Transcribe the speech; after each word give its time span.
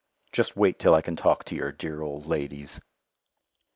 Just 0.31 0.55
wait 0.57 0.79
till 0.79 0.95
I 0.95 1.03
can 1.03 1.15
talk 1.15 1.43
to 1.45 1.55
your 1.55 1.71
dear 1.71 2.01
old 2.01 2.25
ladies! 2.25 2.81